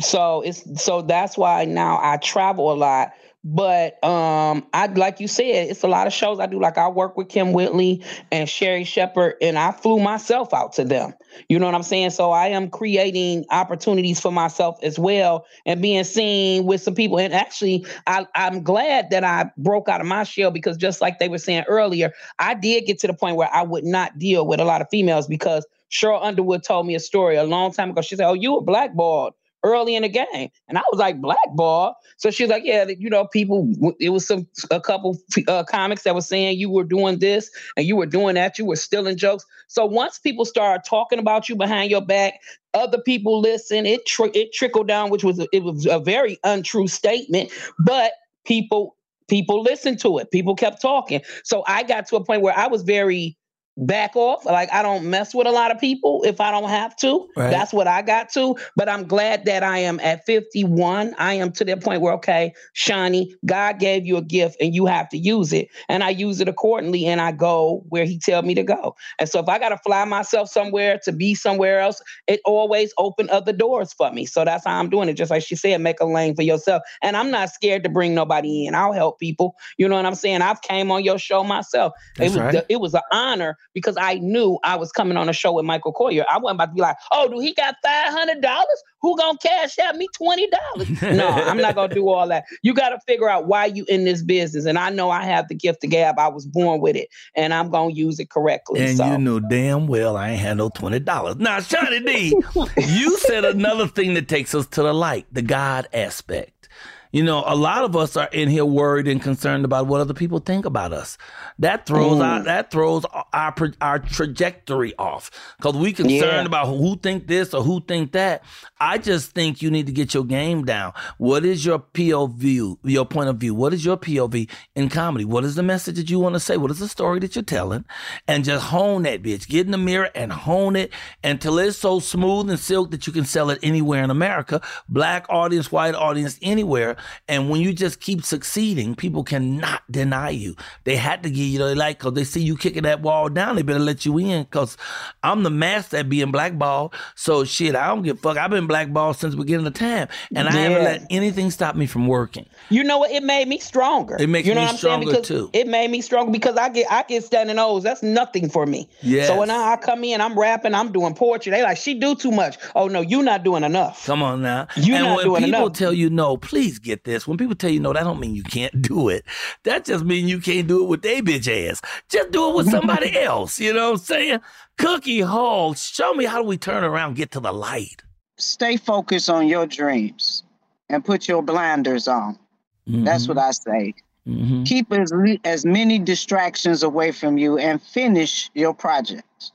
[0.00, 3.12] So it's so that's why now I travel a lot
[3.48, 6.60] but um, I like you said, it's a lot of shows I do.
[6.60, 10.84] Like I work with Kym Whitley and Sherri Shepherd, and I flew myself out to
[10.84, 11.14] them.
[11.48, 12.10] You know what I'm saying?
[12.10, 17.20] So I am creating opportunities for myself as well and being seen with some people.
[17.20, 21.20] And actually, I, I'm glad that I broke out of my shell because just like
[21.20, 24.44] they were saying earlier, I did get to the point where I would not deal
[24.44, 27.90] with a lot of females because Sheryl Underwood told me a story a long time
[27.90, 28.00] ago.
[28.00, 30.48] She said, Oh, you were blackballed early in the game.
[30.68, 31.96] And I was like, blackball.
[32.18, 36.14] So she's like, yeah, you know, people, it was some, a couple uh, comics that
[36.14, 38.58] were saying you were doing this and you were doing that.
[38.58, 39.44] You were stealing jokes.
[39.66, 42.34] So once people started talking about you behind your back,
[42.74, 43.86] other people listen.
[43.86, 48.12] It, tri- it trickled down, which was, it was a very untrue statement, but
[48.44, 48.96] people,
[49.28, 50.30] people listened to it.
[50.30, 51.22] People kept talking.
[51.42, 53.36] So I got to a point where I was very,
[53.76, 54.44] back off.
[54.44, 57.28] Like I don't mess with a lot of people if I don't have to.
[57.36, 57.50] Right.
[57.50, 58.56] That's what I got to.
[58.74, 61.14] But I'm glad that I am at 51.
[61.18, 64.86] I am to the point where, okay, Shanie, God gave you a gift and you
[64.86, 65.68] have to use it.
[65.88, 68.96] And I use it accordingly and I go where he tell me to go.
[69.18, 73.28] And so if I gotta fly myself somewhere to be somewhere else, it always open
[73.30, 74.24] other doors for me.
[74.24, 75.14] So that's how I'm doing it.
[75.14, 76.82] Just like she said, make a lane for yourself.
[77.02, 78.74] And I'm not scared to bring nobody in.
[78.74, 79.56] I'll help people.
[79.76, 80.42] You know what I'm saying?
[80.42, 81.92] I've came on your show myself.
[82.16, 82.66] That's it was right.
[82.68, 85.92] it was an honor because I knew I was coming on a show with Michael
[85.92, 86.24] Colyar.
[86.30, 88.82] I wasn't about to be like, oh, do he got five hundred dollars?
[89.02, 91.02] Who gonna cash out me twenty dollars?
[91.02, 92.44] no, I'm not gonna do all that.
[92.62, 94.64] You got to figure out why you in this business.
[94.64, 96.18] And I know I have the gift of gab.
[96.18, 98.80] I was born with it, and I'm gonna use it correctly.
[98.80, 99.06] And so.
[99.06, 101.36] you know damn well I ain't had no twenty dollars.
[101.36, 102.34] Now, Shanie D,
[102.76, 106.68] you said another thing that takes us to the light, the God aspect.
[107.16, 110.12] You know, a lot of us are in here worried and concerned about what other
[110.12, 111.16] people think about us.
[111.58, 112.44] That throws our, mm.
[112.44, 116.44] that throws our our trajectory off because we concerned yeah.
[116.44, 118.44] about who think this or who think that.
[118.78, 120.92] I just think you need to get your game down.
[121.16, 123.54] What is your POV, your point of view?
[123.54, 125.24] What is your POV in comedy?
[125.24, 126.58] What is the message that you want to say?
[126.58, 127.86] What is the story that you're telling?
[128.28, 129.48] And just hone that bitch.
[129.48, 130.92] Get in the mirror and hone it
[131.24, 135.24] until it's so smooth and silk that you can sell it anywhere in America, black
[135.30, 136.98] audience, white audience, anywhere
[137.28, 140.56] And when you just keep succeeding, people cannot deny you.
[140.84, 143.56] They had to give you the light because they see you kicking that wall down.
[143.56, 144.76] They better let you in because
[145.22, 146.94] I'm the master at being blackballed.
[147.14, 148.36] So shit, I don't give a fuck.
[148.36, 151.86] I've been blackballed since the beginning of time, and I haven't let anything stop me
[151.86, 152.46] from working.
[152.70, 153.10] You know what?
[153.10, 154.16] It made me stronger.
[154.18, 155.22] It makes you know me what I'm stronger saying?
[155.22, 155.50] Because too.
[155.52, 157.82] It made me stronger because I get I get standing O's.
[157.82, 158.88] That's nothing for me.
[159.02, 159.28] Yes.
[159.28, 161.50] So when I, I come in, I'm rapping, I'm doing poetry.
[161.52, 162.58] They like she do too much.
[162.74, 164.04] Oh no, you not doing enough.
[164.06, 164.66] Come on now.
[164.76, 165.72] You and not when doing people enough.
[165.76, 167.26] tell you no, please get this.
[167.26, 169.24] When people tell you no, that don't mean you can't do it.
[169.64, 171.82] That just means you can't do it with their bitch ass.
[172.08, 173.60] Just do it with somebody else.
[173.60, 174.40] You know what I'm saying?
[174.78, 178.02] Cookie Hull, show me how do we turn around, get to the light.
[178.38, 180.44] Stay focused on your dreams
[180.88, 182.38] and put your blinders on.
[182.86, 183.94] That's what I say.
[184.28, 184.64] Mm-hmm.
[184.64, 185.12] Keep as
[185.44, 189.52] as many distractions away from you and finish your project.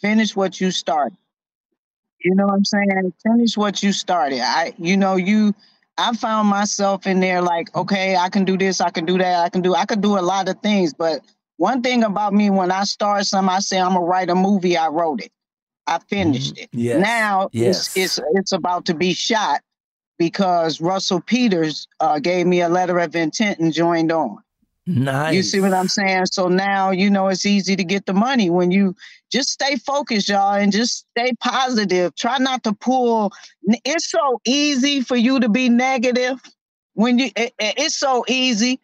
[0.00, 1.16] Finish what you started.
[2.20, 3.12] You know what I'm saying?
[3.22, 4.40] Finish what you started.
[4.40, 5.54] I, you know, you.
[5.98, 9.44] I found myself in there like, okay, I can do this, I can do that,
[9.44, 10.92] I can do, I can do a lot of things.
[10.92, 11.20] But
[11.56, 14.76] one thing about me, when I start something, I say I'm gonna write a movie.
[14.76, 15.32] I wrote it.
[15.86, 16.68] I finished it.
[16.72, 17.00] Yes.
[17.00, 17.96] Now Yes.
[17.96, 19.62] it's, it's it's about to be shot
[20.18, 24.38] because Russell Peters uh, gave me a letter of intent and joined on.
[24.86, 25.34] Nice.
[25.34, 26.26] You see what I'm saying?
[26.26, 28.94] So now you know it's easy to get the money when you
[29.32, 32.14] just stay focused, y'all, and just stay positive.
[32.14, 33.32] Try not to pull.
[33.84, 36.40] It's so easy for you to be negative
[36.94, 37.30] when you.
[37.34, 38.80] it- it- it's so easy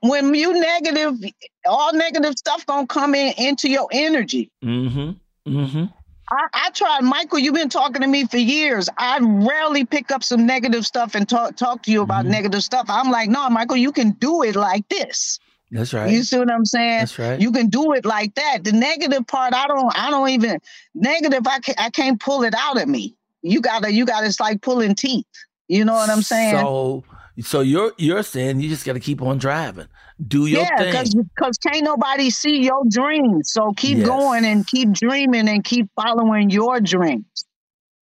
[0.00, 1.18] when you negative.
[1.66, 4.50] All negative stuff gonna come in into your energy.
[4.64, 5.10] Mm-hmm.
[5.46, 5.84] Mm-hmm.
[6.30, 7.38] I, I tried, Michael.
[7.40, 8.88] You've been talking to me for years.
[8.96, 12.32] I rarely pick up some negative stuff and talk talk to you about Mm-hmm.
[12.32, 12.86] negative stuff.
[12.88, 15.38] I'm like, no, Michael, you can do it like this.
[15.72, 16.10] That's right.
[16.10, 17.00] You see what I'm saying?
[17.00, 17.40] That's right.
[17.40, 18.64] You can do it like that.
[18.64, 20.58] The negative part, I don't, I don't even
[20.94, 21.46] negative.
[21.46, 23.14] I can't, I can't pull it out of me.
[23.42, 24.26] You gotta, you gotta.
[24.26, 25.26] It's like pulling teeth.
[25.68, 26.56] You know what I'm saying?
[26.56, 27.04] So,
[27.42, 29.88] so you're you're saying you just got to keep on driving,
[30.26, 31.14] do your yeah, thing.
[31.14, 33.52] because because can't nobody see your dreams.
[33.52, 34.02] So keep Yes.
[34.02, 37.24] going and keep dreaming and keep following your dreams.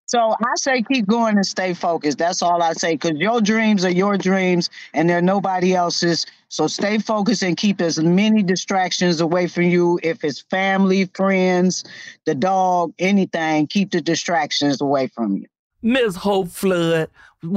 [0.07, 2.19] So I say keep going and stay focused.
[2.19, 2.95] That's all I say.
[2.95, 6.27] Because your dreams are your dreams and they're nobody else's.
[6.49, 10.01] So stay focused and keep as many distractions away from you.
[10.03, 11.85] If it's family, friends,
[12.25, 15.47] the dog, anything, keep the distractions away from you.
[15.83, 17.09] Miss Hope Flood,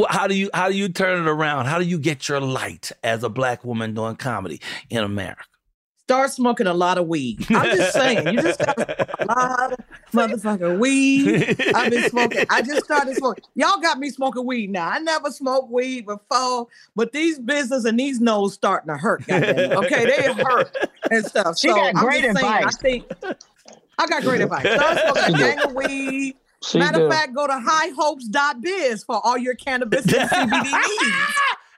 [0.10, 1.66] how do you how do you turn it around?
[1.66, 5.44] How do you get your light as a black woman doing comedy in America?
[6.04, 7.46] Start smoking a lot of weed.
[7.52, 9.80] I'm just saying, you just got a lot of
[10.12, 11.56] motherfucking weed.
[11.74, 12.46] I've been smoking.
[12.50, 13.46] I just started smoking.
[13.56, 14.90] Y'all got me smoking weed now.
[14.90, 16.68] I never smoked weed before,
[16.98, 19.26] but these business and these nose starting to hurt.
[19.26, 19.72] goddamn.
[19.78, 20.76] Okay, they hurt
[21.10, 21.58] and stuff.
[21.58, 23.06] She so got I'm great just saying, I think
[23.98, 24.68] I got great advice.
[24.68, 26.36] Start smoking a gang of weed.
[26.64, 27.06] She Matter do.
[27.06, 31.34] of fact, go to highhopes.biz for all your cannabis and CBD needs.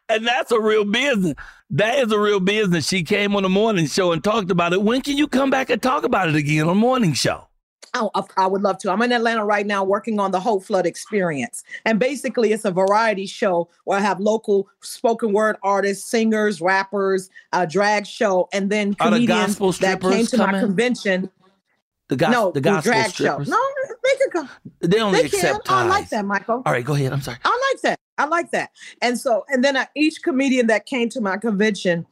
[0.09, 1.35] And that's a real business.
[1.69, 2.87] That is a real business.
[2.87, 4.81] She came on the morning show and talked about it.
[4.81, 7.47] When can you come back and talk about it again on morning show?
[7.95, 8.91] Oh, I- would love to.
[8.91, 11.63] I'm in Atlanta right now working on the Hope Flood Experience.
[11.85, 17.29] And basically, it's a variety show where I have local spoken word artists, singers, rappers,
[17.51, 19.29] a drag show, and then the comedians
[19.59, 20.61] gospel that came strippers to my coming?
[20.61, 21.29] convention.
[22.09, 23.47] The gos- no, the gospel drag strippers.
[23.47, 23.51] show.
[23.51, 23.59] No,
[24.03, 24.49] they can come.
[24.81, 25.39] They only They can.
[25.39, 26.61] accept I like that, Michael.
[26.65, 27.13] All right, go ahead.
[27.13, 27.37] I'm sorry.
[27.45, 27.99] I like that.
[28.17, 28.71] I like that.
[29.01, 32.05] And so, and then uh, each comedian that came to my convention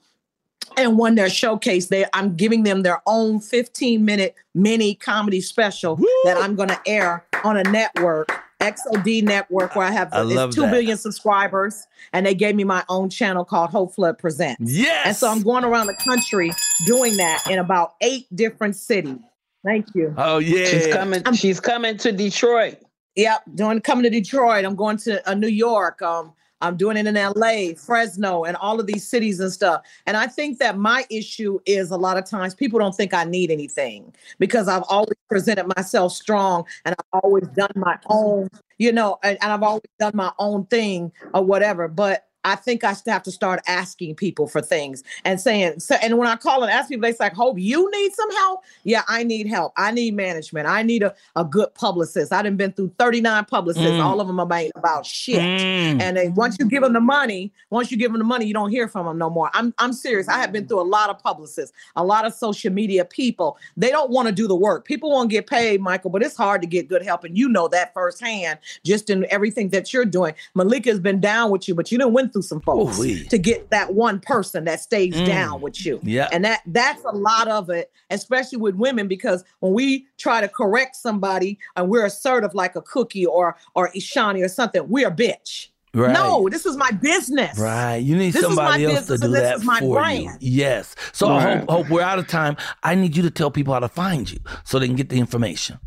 [0.77, 5.97] and won their showcase, they I'm giving them their own 15 minute mini comedy special
[6.23, 8.29] that I'm going to air on a network.
[8.61, 10.71] XOD network where I have I it's two that.
[10.71, 14.71] billion subscribers, and they gave me my own channel called Hope Flood Presents.
[14.71, 15.07] Yes.
[15.07, 16.51] and so I'm going around the country
[16.85, 19.17] doing that in about eight different cities.
[19.63, 20.13] Thank you.
[20.17, 20.65] Oh yeah.
[20.65, 21.23] She's coming.
[21.33, 22.77] she's coming to Detroit.
[23.15, 24.65] Yep, doing coming to Detroit.
[24.65, 26.01] I'm going to uh, New York.
[26.01, 29.81] Um, I'm doing it in LA, Fresno, and all of these cities and stuff.
[30.05, 33.23] And I think that my issue is a lot of times people don't think I
[33.23, 38.91] need anything because I've always presented myself strong and I've always done my own, you
[38.91, 41.87] know, and, and I've always done my own thing or whatever.
[41.87, 45.95] But I think I still have to start asking people for things and saying, so,
[46.01, 48.63] and when I call and ask people, they say, like, Hope, you need some help?
[48.83, 49.73] Yeah, I need help.
[49.77, 50.67] I need management.
[50.67, 52.33] I need a, a good publicist.
[52.33, 53.89] I done been through 39 publicists.
[53.89, 54.03] Mm.
[54.03, 55.39] All of them are about, about shit.
[55.39, 56.01] Mm.
[56.01, 58.53] And they, once you give them the money, once you give them the money, you
[58.53, 59.49] don't hear from them no more.
[59.53, 60.27] I'm, I'm serious.
[60.27, 63.57] I have been through a lot of publicists, a lot of social media people.
[63.77, 64.85] They don't want to do the work.
[64.85, 67.23] People want to get paid, Michael, but it's hard to get good help.
[67.23, 70.33] And you know that firsthand, just in everything that you're doing.
[70.53, 73.25] Malika has been down with you, but you done went through some folks Ooh-wee.
[73.25, 75.25] to get that one person that stays Mm.
[75.25, 75.99] down with you.
[76.03, 76.29] Yeah.
[76.31, 80.47] And that that's a lot of it, especially with women, because when we try to
[80.47, 85.11] correct somebody and we're assertive like a cookie or or Ishani or something, we're a
[85.11, 85.67] bitch.
[85.93, 86.13] Right.
[86.13, 87.59] No, this is my business.
[87.59, 87.97] Right.
[87.97, 90.23] You need this somebody else to do that for brand.
[90.41, 90.51] you.
[90.63, 90.95] Yes.
[91.11, 91.45] So right.
[91.47, 92.55] I hope, hope we're out of time.
[92.81, 95.19] I need you to tell people how to find you so they can get the
[95.19, 95.79] information.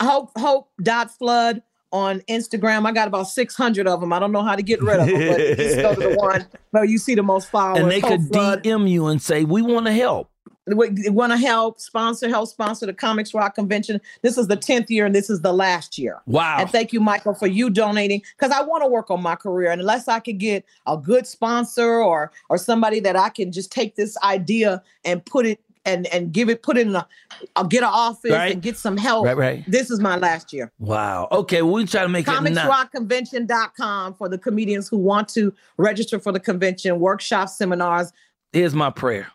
[0.00, 1.62] Hope hope dot flood
[1.96, 2.86] on Instagram.
[2.86, 4.12] I got about 600 of them.
[4.12, 6.46] I don't know how to get rid of them, but just go to the one
[6.70, 7.80] where you see the most followers.
[7.80, 10.30] And they could DM you and say, we want to help.
[10.66, 14.00] We want to help sponsor, help sponsor the Comics Rock Convention.
[14.22, 16.20] This is the 10th year and this is the last year.
[16.26, 16.56] Wow.
[16.58, 19.70] And thank you, Michael, for you donating because I want to work on my career.
[19.70, 23.70] And unless I could get a good sponsor or or somebody that I can just
[23.70, 27.06] take this idea and put it and and give it put it in a
[27.54, 28.52] I'll get an office right.
[28.52, 29.24] and get some help.
[29.24, 29.64] Right, right.
[29.66, 30.70] This is my last year.
[30.78, 31.28] Wow.
[31.32, 32.54] Okay, well, we try to make it happen.
[32.54, 38.12] Comicsrockconvention.com for the comedians who want to register for the convention, workshops, seminars.
[38.52, 39.28] Here's my prayer.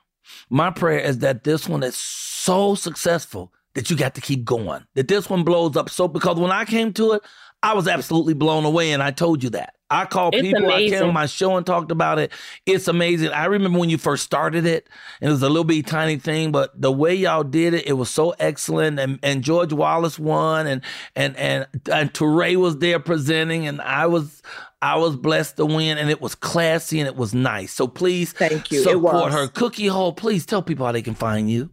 [0.49, 4.85] My prayer is that this one is so successful that you got to keep going.
[4.95, 7.23] That this one blows up so because when I came to it,
[7.63, 9.75] I was absolutely blown away, and I told you that.
[9.91, 10.65] I called it's people.
[10.65, 10.95] Amazing.
[10.95, 12.31] I came on my show and talked about it.
[12.65, 13.29] It's amazing.
[13.29, 14.87] I remember when you first started it,
[15.19, 17.93] and it was a little bit tiny thing, but the way y'all did it, it
[17.93, 18.99] was so excellent.
[18.99, 20.81] And and George Wallace won, and
[21.15, 24.41] and and and Touré was there presenting, and I was
[24.81, 27.73] I was blessed to win, and it was classy and it was nice.
[27.73, 28.81] So please, thank you.
[28.81, 30.13] Support her, Cookie Hull.
[30.13, 31.69] Please tell people how they can find you.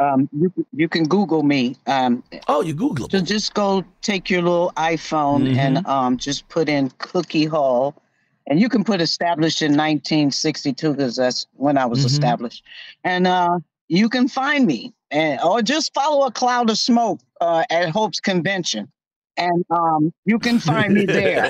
[0.00, 1.76] Um, you you can Google me.
[1.86, 3.08] Um, oh, you Google.
[3.08, 5.58] So just go take your little iPhone mm-hmm.
[5.58, 7.94] and um, just put in Cookie Hull,
[8.46, 12.06] and you can put established in 1962 because that's when I was mm-hmm.
[12.08, 12.62] established,
[13.04, 17.64] and uh, you can find me, and or just follow a cloud of smoke uh,
[17.70, 18.92] at Hope's convention,
[19.36, 21.46] and um, you can find me there.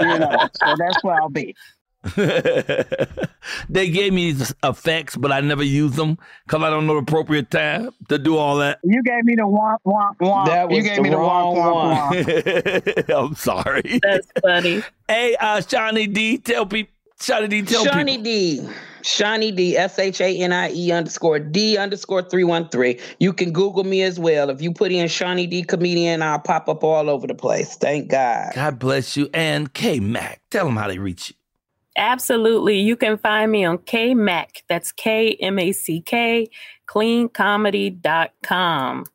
[0.00, 1.54] you know, so that's where I'll be.
[2.16, 7.00] they gave me these effects, but I never use them because I don't know the
[7.00, 8.80] appropriate time to do all that.
[8.82, 10.46] You gave me the womp womp womp.
[10.46, 13.14] That was you gave the me the womp womp womp.
[13.16, 14.00] I'm sorry.
[14.02, 14.82] That's funny.
[15.08, 16.90] Hey, uh, Shanie D, tell people.
[17.20, 18.22] Shanie D, tell Shanie people.
[18.22, 18.68] D.
[19.02, 22.98] Shanie D, S H A N I E underscore D underscore 313.
[23.18, 24.48] You can Google me as well.
[24.48, 27.76] If you put in Shanie D comedian, I'll pop up all over the place.
[27.76, 28.52] Thank God.
[28.54, 29.28] God bless you.
[29.34, 31.36] And K Mack, tell them how they reach you.
[31.96, 32.80] Absolutely.
[32.80, 34.64] You can find me on K Mack.
[34.68, 36.48] That's K M A C K,
[36.86, 39.06] cleancomedy.com.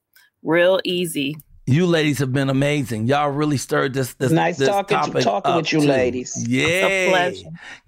[0.44, 1.38] Real easy.
[1.70, 3.08] You ladies have been amazing.
[3.08, 5.88] Y'all really stirred this this nice this talking, topic talking with you too.
[5.88, 6.48] ladies.
[6.48, 7.32] Yeah,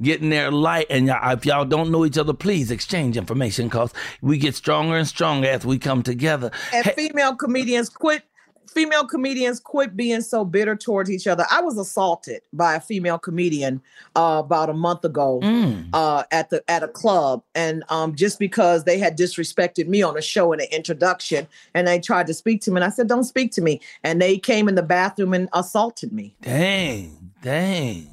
[0.01, 0.87] getting there light.
[0.89, 4.97] And y'all, if y'all don't know each other, please exchange information because we get stronger
[4.97, 6.51] and stronger as we come together.
[6.73, 8.23] And hey, female comedians, quit
[8.69, 11.45] female comedians quit being so bitter towards each other.
[11.51, 13.81] I was assaulted by a female comedian
[14.15, 15.89] uh, about a month ago mm.
[15.93, 20.17] uh, at the at a club, and um, just because they had disrespected me on
[20.17, 23.07] a show in an introduction, and they tried to speak to me, and I said,
[23.07, 26.35] "Don't speak to me," and they came in the bathroom and assaulted me.
[26.41, 28.09] Dang, dang!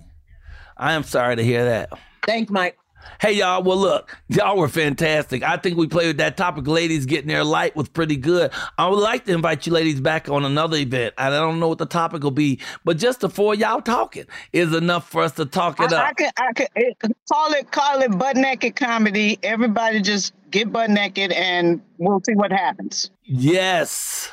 [0.76, 1.90] I am sorry to hear that.
[2.24, 2.78] Thank Mike.
[3.20, 3.62] Hey, y'all.
[3.62, 5.42] Well, look, y'all were fantastic.
[5.42, 6.66] I think we played with that topic.
[6.66, 8.50] Ladies getting their light was pretty good.
[8.78, 11.14] I would like to invite you ladies back on another event.
[11.18, 14.74] I don't know what the topic will be, but just the four y'all talking is
[14.74, 16.08] enough for us to talk it I, up.
[16.08, 16.96] I could, I could it,
[17.30, 19.38] call it, call it butt naked comedy.
[19.42, 23.10] Everybody just get butt naked and we'll see what happens.
[23.24, 24.30] Yes.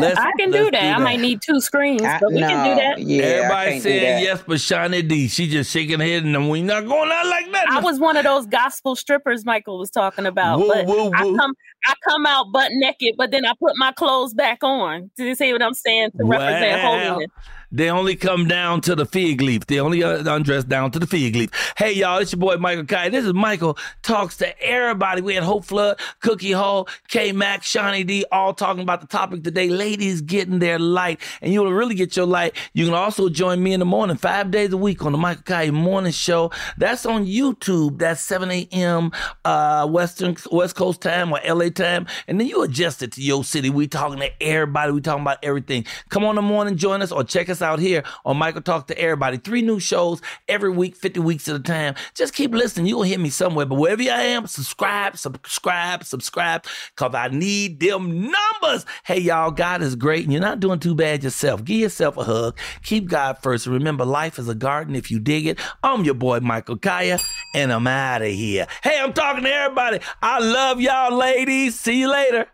[0.00, 0.64] Let's, I can do that.
[0.64, 0.96] do that.
[0.96, 2.98] I might need two screens, I, but we no, can do that.
[2.98, 6.86] Yeah, Everybody saying yes, but Shanie D, she just shaking her head and we not
[6.86, 7.66] going out like that.
[7.70, 10.60] I was one of those gospel strippers Michael was talking about.
[10.60, 11.10] Woo, but woo, woo.
[11.14, 15.10] I come I come out butt naked, but then I put my clothes back on.
[15.16, 16.10] Do you see what I'm saying?
[16.18, 17.30] To represent holiness.
[17.74, 19.64] They only come down to the fig leaf.
[19.64, 21.50] They only uh, undress down to the fig leaf.
[21.78, 23.10] Hey, y'all, it's your boy Michael Colyar.
[23.10, 25.22] This is Michael Talks to everybody.
[25.22, 29.42] We had Hope Flood, Cookie Hull, K Mack, Shanie D, all talking about the topic
[29.42, 29.70] today.
[29.70, 31.18] Ladies getting their light.
[31.40, 32.54] And you will really get your light.
[32.74, 35.42] You can also join me in the morning, five days a week on the Michael
[35.44, 36.50] Colyar Morning Show.
[36.76, 37.98] That's on YouTube.
[37.98, 39.12] That's 7 a.m.
[39.46, 42.06] Uh, Western West Coast time or LA time.
[42.28, 43.70] And then you adjust it to your city.
[43.70, 44.92] We talking to everybody.
[44.92, 45.86] We talking about everything.
[46.10, 48.98] Come on the morning, join us or check us out here on Michael Talk to
[48.98, 49.38] Everybody.
[49.38, 51.94] Three new shows every week, 50 weeks at a time.
[52.14, 52.86] Just keep listening.
[52.86, 53.66] You'll hear me somewhere.
[53.66, 58.84] But wherever I am, subscribe, subscribe, subscribe, because I need them numbers.
[59.04, 61.64] Hey, y'all, God is great, and you're not doing too bad yourself.
[61.64, 62.58] Give yourself a hug.
[62.82, 63.66] Keep God first.
[63.66, 65.58] Remember, life is a garden if you dig it.
[65.82, 67.22] I'm your boy, Michael Colyar,
[67.54, 68.66] and I'm out of here.
[68.82, 70.00] Hey, I'm talking to everybody.
[70.20, 71.78] I love y'all, ladies.
[71.78, 72.48] See you later.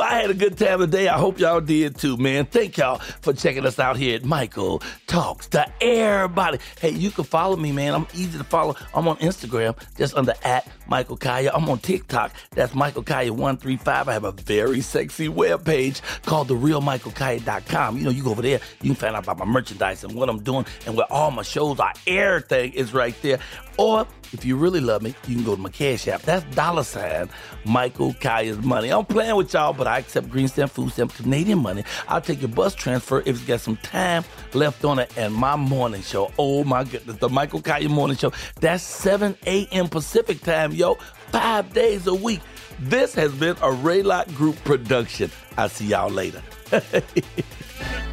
[0.00, 1.08] I had a good time today.
[1.08, 2.46] I hope y'all did too, man.
[2.46, 6.58] Thank y'all for checking us out here at Michael Talks to Everybody.
[6.80, 7.94] Hey, you can follow me, man.
[7.94, 8.74] I'm easy to follow.
[8.92, 11.52] I'm on Instagram, just under at Michael Colyar.
[11.54, 12.32] I'm on TikTok.
[12.50, 14.08] That's Michael Kaya135.
[14.08, 17.98] I have a very sexy webpage called therealmichaelcolyar.com.
[17.98, 20.28] You know, you go over there, you can find out about my merchandise and what
[20.28, 21.92] I'm doing and where all my shows are.
[22.06, 23.38] Everything is right there.
[23.78, 26.22] Or if you really love me, you can go to my cash app.
[26.22, 27.28] That's dollar sign
[27.64, 28.90] Michael Colyar's money.
[28.90, 31.84] I'm playing with y'all, but I accept green stamp, food stamp, Canadian money.
[32.08, 36.02] I'll take your bus transfer if it's got some time left on And my morning
[36.02, 38.32] show, oh my goodness, the Michael Colyar morning show.
[38.60, 39.88] That's 7 a.m.
[39.88, 40.94] Pacific time, yo.
[41.32, 42.40] Five days a week.
[42.78, 45.30] This has been a Raylock Group production.
[45.56, 46.42] I'll see y'all later.